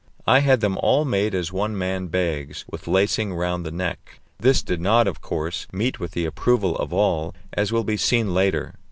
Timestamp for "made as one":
1.05-1.77